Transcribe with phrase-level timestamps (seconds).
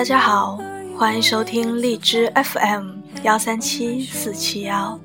[0.00, 0.58] 大家好，
[0.96, 2.92] 欢迎收听荔枝 FM
[3.22, 4.98] 幺三七四七幺。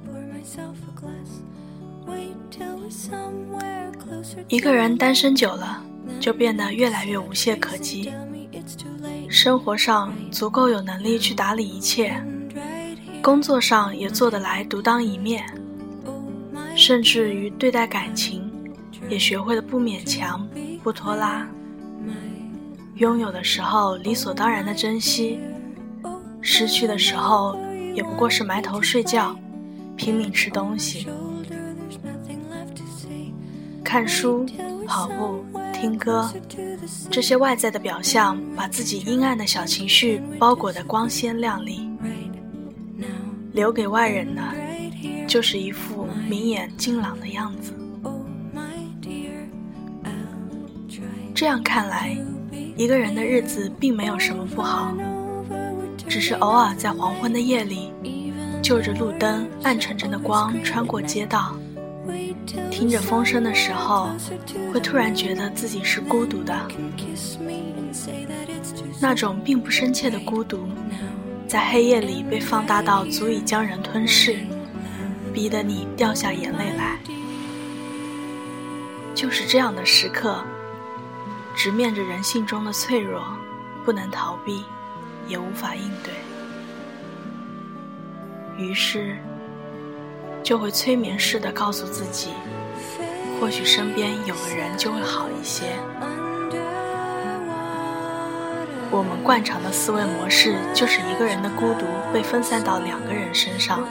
[4.47, 5.83] 一个人单身久了，
[6.21, 8.09] 就变得越来越无懈可击。
[9.27, 12.15] 生活上足够有能力去打理一切，
[13.21, 15.43] 工作上也做得来独当一面，
[16.73, 18.49] 甚至于对待感情，
[19.09, 20.47] 也学会了不勉强、
[20.81, 21.45] 不拖拉。
[22.95, 25.37] 拥有的时候理所当然的珍惜，
[26.41, 27.57] 失去的时候
[27.93, 29.35] 也不过是埋头睡觉，
[29.97, 31.07] 拼命吃东西。
[33.83, 34.45] 看书、
[34.87, 36.31] 跑步、听歌，
[37.11, 41.89] 这些外在的表象，把自己阴暗的小情绪包裹得光鲜亮丽。
[43.51, 44.41] 留给外人的，
[45.27, 47.73] 就是一副明眼静朗的样子。
[51.33, 52.17] 这样看来。
[52.77, 54.93] 一个人的日子并没有什么不好，
[56.09, 57.93] 只是偶尔在黄昏的夜里，
[58.61, 61.55] 就着路灯暗沉沉的光穿过街道，
[62.69, 64.09] 听着风声的时候，
[64.73, 66.53] 会突然觉得自己是孤独的。
[68.99, 70.67] 那种并不深切的孤独，
[71.47, 74.35] 在黑夜里被放大到足以将人吞噬，
[75.33, 76.99] 逼得你掉下眼泪来。
[79.13, 80.43] 就是这样的时刻。
[81.55, 83.23] 直面着人性中的脆弱，
[83.85, 84.65] 不能逃避，
[85.27, 86.13] 也无法应对，
[88.63, 89.17] 于是
[90.43, 92.31] 就会催眠式的告诉自己，
[93.39, 95.63] 或许身边有个人就会好一些。
[98.91, 103.87] 我们惯常的思维模式就是一个人的孤独被分散到两个人身上，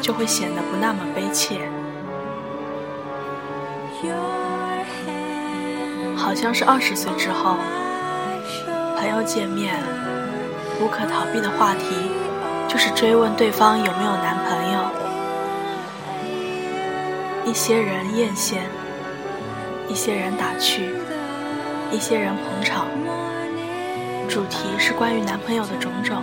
[0.00, 1.68] 就会显得不那么悲切。
[6.28, 7.56] 好像是二十岁之后，
[8.98, 9.74] 朋友见面，
[10.78, 11.84] 无可逃避的话题
[12.68, 14.78] 就是追问对方有没有男朋友。
[17.46, 18.58] 一些人艳羡，
[19.88, 20.90] 一些人打趣，
[21.90, 22.84] 一些人捧场。
[24.28, 26.22] 主题是关于男朋友的种种。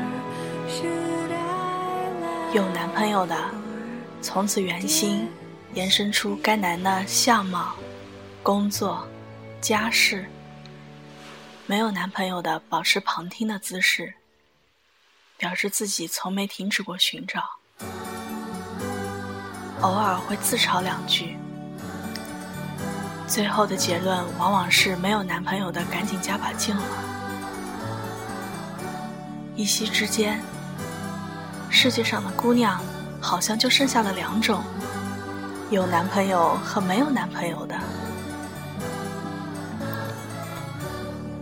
[2.54, 3.36] 有男朋友的，
[4.22, 5.28] 从此圆心
[5.74, 7.74] 延伸出该男的相貌、
[8.44, 9.04] 工作。
[9.66, 10.24] 家事，
[11.66, 14.14] 没有男朋友的保持旁听的姿势，
[15.38, 17.42] 表示自己从没停止过寻找，
[19.82, 21.36] 偶尔会自嘲两句，
[23.28, 26.84] 最后的结论往往是没有男朋友的赶紧加把劲了。
[29.56, 30.40] 一夕之间，
[31.72, 32.80] 世界上的姑娘
[33.20, 34.62] 好像就剩下了两种：
[35.72, 37.76] 有男朋友和没有男朋友的。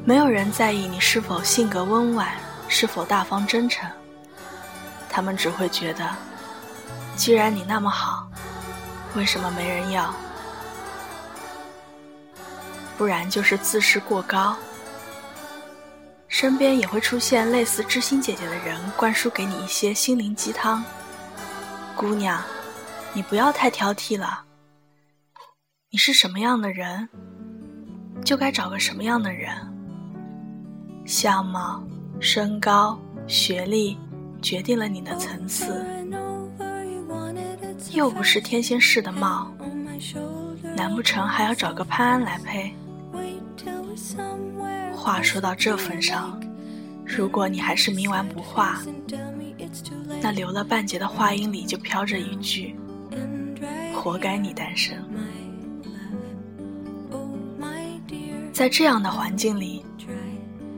[0.05, 2.27] 没有人在意你是否性格温婉，
[2.67, 3.89] 是否大方真诚。
[5.09, 6.13] 他们只会觉得，
[7.15, 8.29] 既然你那么好，
[9.15, 10.13] 为什么没人要？
[12.97, 14.55] 不然就是自视过高。
[16.27, 20.83] 身边也会出现类似知心姐姐的人，灌输给你一些心灵鸡汤。
[21.95, 22.41] 姑娘，
[23.13, 24.43] 你不要太挑剔了。
[25.91, 27.07] 你是什么样的人，
[28.25, 29.72] 就该找个什么样的人。
[31.05, 31.83] 相貌、
[32.19, 33.97] 身高、学历
[34.41, 35.85] 决定了你的层次，
[37.91, 39.51] 又不是天仙式的貌，
[40.75, 42.73] 难不成还要找个潘安来配？
[44.95, 46.39] 话说到这份上，
[47.05, 48.81] 如果你还是冥顽不化，
[50.21, 52.73] 那留了半截的话音里就飘着一句
[53.93, 54.97] ：“活该你单身。”
[58.53, 59.85] 在这样的环境里。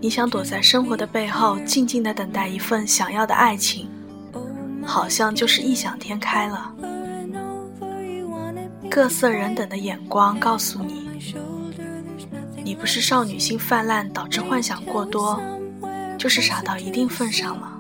[0.06, 3.90] 你想躲在生活的背后，静静的等待一份想要的爱情，
[4.86, 6.72] 好像就是异想天开了。
[8.88, 11.10] 各色人等的眼光告诉你，
[12.64, 15.42] 你不是少女心泛滥导致幻想过多，
[16.20, 17.72] 就是傻到一定份上了。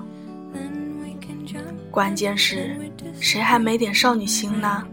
[1.92, 2.76] 关键是，
[3.20, 4.84] 谁还没点少女心呢？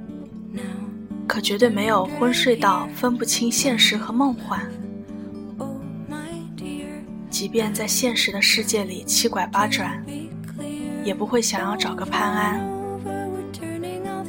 [1.27, 4.61] 可绝对没有昏睡到分不清现实和梦幻。
[7.43, 10.01] 即便在现实的世界里七拐八转，
[11.03, 12.65] 也不会想要找个潘安。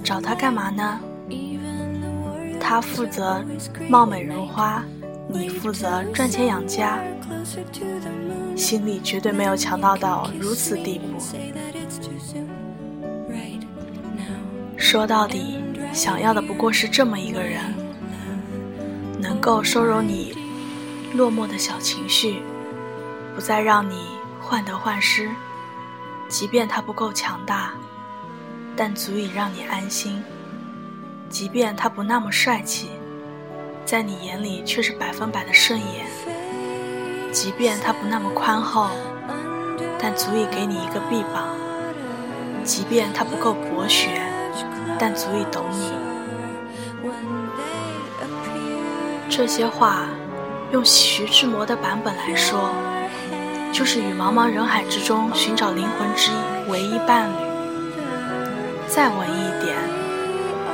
[0.04, 1.00] 找他干嘛呢？
[2.60, 3.46] 他负责
[3.88, 4.84] 貌美如花，
[5.28, 6.98] 你负责赚钱养家，
[8.56, 11.06] 心里绝对没有强大到如此地步。
[14.76, 15.60] 说到底，
[15.94, 17.62] 想要的不过是这么一个人，
[19.22, 20.36] 能够收容你
[21.14, 22.42] 落寞的小情绪。
[23.36, 25.30] 不再让你患得患失，
[26.30, 27.72] 即便他不够强大，
[28.76, 30.22] 但足以让你安心；
[31.30, 32.92] 即便他不那么帅气，
[33.86, 36.06] 在你眼里却是百分百的顺眼；
[37.32, 38.90] 即便他不那么宽厚，
[40.00, 41.56] 但足以给你一个臂膀；
[42.64, 44.22] 即便他不够博学，
[45.00, 45.92] 但足以懂你。
[49.30, 50.06] 这些话，
[50.72, 52.70] 用徐志摩的版本来说，
[53.74, 56.32] 就是与茫茫人海之中寻找灵魂之
[56.68, 57.34] 唯一伴侣。
[58.88, 59.76] 再文艺一点，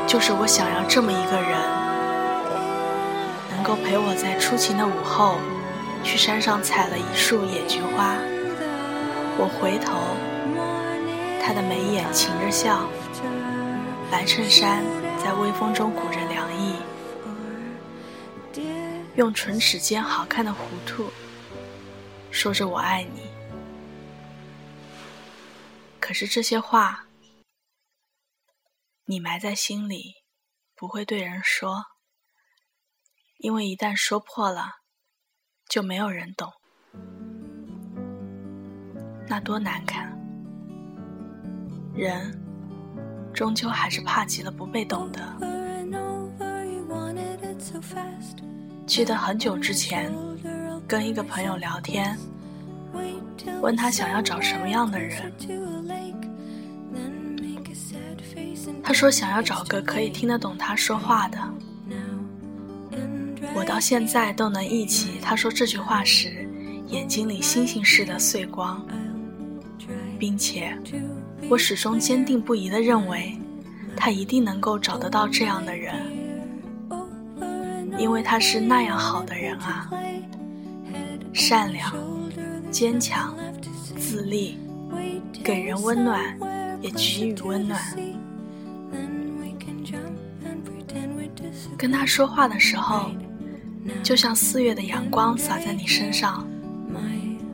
[0.05, 1.57] 就是我想要这么一个人，
[3.55, 5.37] 能够陪我在初晴的午后，
[6.03, 8.17] 去山上采了一束野菊花。
[9.37, 9.95] 我回头，
[11.41, 12.81] 他的眉眼噙着笑，
[14.11, 14.83] 白衬衫
[15.23, 16.75] 在微风中鼓着凉意。
[19.15, 20.55] 用唇齿间好看的弧
[20.85, 21.09] 度
[22.31, 23.21] 说着“我爱你”，
[25.99, 27.07] 可是这些话
[29.05, 30.13] 你埋在心里，
[30.75, 31.83] 不会对人说，
[33.37, 34.71] 因为一旦说破了，
[35.67, 36.51] 就没有人懂，
[39.27, 40.15] 那多难看。
[41.93, 42.31] 人
[43.33, 45.35] 终究还是怕极了不被懂的。
[48.87, 50.11] 记得很久之前，
[50.89, 52.18] 跟一个朋友聊天，
[53.62, 55.31] 问他想要找什么样的人。
[58.81, 61.38] 他说想要找个可以听得懂他说话的。
[63.53, 66.47] 我到现在都能忆起他说这句话时
[66.88, 68.83] 眼睛里星星似的碎光，
[70.18, 70.75] 并且
[71.51, 73.38] 我始终坚定不移地认为，
[73.95, 75.94] 他一定能够找得到这样的人。
[78.00, 79.88] 因为他是那样好的人啊，
[81.39, 81.95] 善良、
[82.69, 83.33] 坚强、
[83.97, 84.59] 自立，
[85.41, 86.21] 给人温暖，
[86.81, 87.80] 也给予温暖。
[91.77, 93.09] 跟他说话的时候，
[94.03, 96.45] 就像四月的阳光洒在你身上，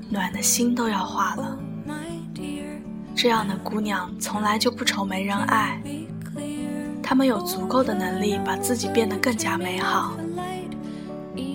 [0.09, 1.59] 暖的心都要化了。
[3.13, 5.79] 这样的姑娘从来就不愁没人爱，
[7.03, 10.17] 她们有足够的能力把自己变得更加美好。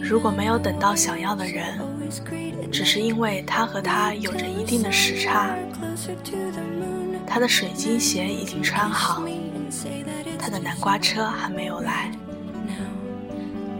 [0.00, 1.78] 如果没有等到想要的人，
[2.72, 5.54] 只是因为他和他有着一定的时差，
[7.26, 9.22] 他的水晶鞋已经穿好，
[10.38, 12.10] 他的南瓜车还没有来，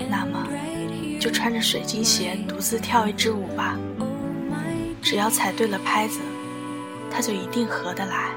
[0.09, 0.49] 那么
[1.21, 3.79] 就穿着水晶鞋独自跳一支舞吧。
[5.03, 6.21] 只要踩对了拍子，
[7.11, 8.31] 他就一定合得来。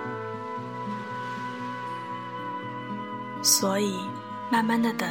[3.43, 3.93] 所以，
[4.49, 5.09] 慢慢的等。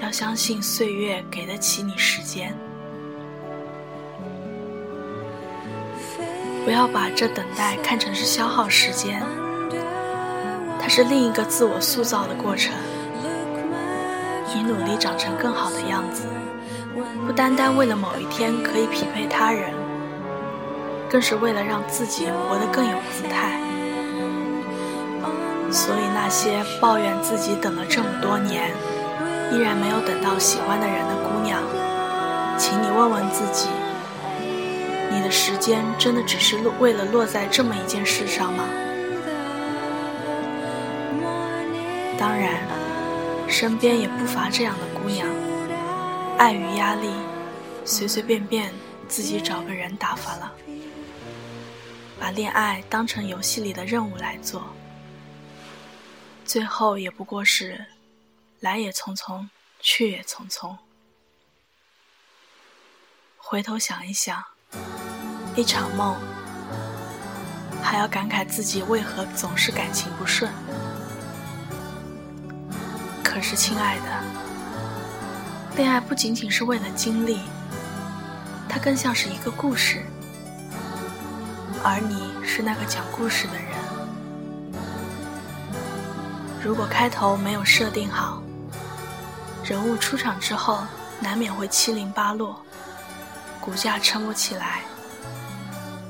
[0.00, 2.56] 要相信岁月给得起你时间，
[6.64, 9.22] 不要把这等待看成是消耗时间，
[10.80, 12.72] 它是另一个自我塑造的过程。
[14.54, 16.22] 你努力长成更好的样子，
[17.26, 19.72] 不单单为了某一天可以匹配他人，
[21.10, 23.58] 更是为了让自己活得更有姿态。
[25.70, 28.70] 所以那些抱怨自己等了这么多年。
[29.50, 31.60] 依然没有等到喜欢的人的姑娘，
[32.56, 33.68] 请你问问自己：
[35.32, 38.68] 时间真的只是落为了落在这么一件事上吗？
[42.18, 42.62] 当然，
[43.48, 45.26] 身边也不乏这样的姑娘，
[46.36, 47.10] 碍于压力，
[47.86, 48.70] 随随便便
[49.08, 50.52] 自己找个人打发了，
[52.20, 54.62] 把恋爱当成游戏里的任务来做，
[56.44, 57.86] 最后也不过是。
[58.60, 59.48] 来也匆匆，
[59.80, 60.76] 去也匆匆。
[63.36, 64.40] 回头想一想，
[65.54, 66.16] 一场梦，
[67.82, 70.50] 还要感慨自己为何总是感情不顺。
[73.22, 74.04] 可是，亲爱的，
[75.76, 77.40] 恋爱不仅仅是为了经历，
[78.68, 80.02] 它更像是一个故事，
[81.82, 83.64] 而你是那个讲故事的人。
[86.62, 88.42] 如果开头没有设定好，
[89.64, 90.78] 人物出场之后，
[91.20, 92.56] 难免会七零八落，
[93.60, 94.80] 骨架撑不起来，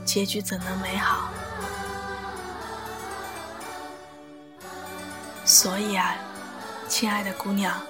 [0.05, 1.31] 结局怎能美好？
[5.45, 6.17] 所以啊，
[6.89, 7.81] 亲爱的姑娘，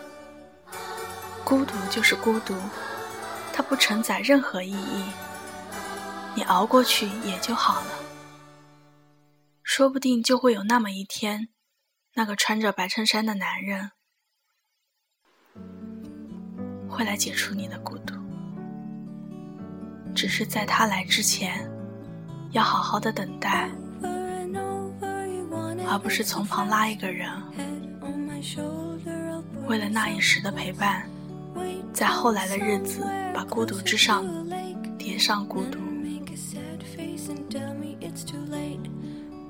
[1.45, 2.57] 孤独就是孤独，
[3.52, 5.04] 它不承载任何意义，
[6.35, 7.92] 你熬过去也就好了。
[9.62, 11.49] 说不定就会有那么一天，
[12.14, 13.90] 那个穿着白衬衫的男人。
[16.88, 18.14] 会来解除你的孤独，
[20.14, 21.71] 只是在他来之前，
[22.52, 23.71] 要好好的等待，
[25.88, 27.30] 而不是从旁拉一个人，
[29.66, 31.06] 为了那一时的陪伴，
[31.92, 33.04] 在后来的日子
[33.35, 34.25] 把孤独之上
[34.99, 35.78] 叠上孤独。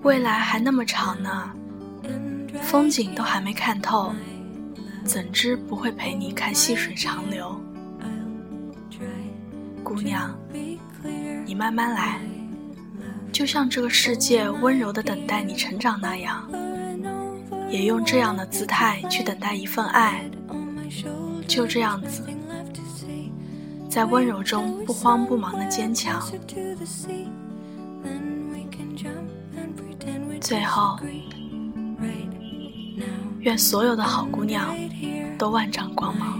[0.02, 1.52] 未来还那么长呢，
[2.62, 4.12] 风景都还没看透，
[5.04, 7.61] 怎知不会陪你看细水长流？
[9.85, 10.35] 姑娘，
[11.44, 12.21] 你慢慢来，
[13.32, 16.46] 就像这个世界温柔的等待你成长那样，
[17.70, 20.22] 也用这样的姿态去等待一份爱。
[21.48, 22.22] 就这样子，
[23.88, 26.22] 在温柔中不慌不忙的坚强。
[30.40, 30.98] 最后，
[33.40, 34.74] 愿所有的好姑娘
[35.38, 36.38] 都万丈光芒。